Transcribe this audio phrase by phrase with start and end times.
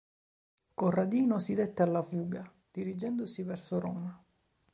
[0.73, 4.23] Corradino si dette alla fuga, dirigendosi verso Roma.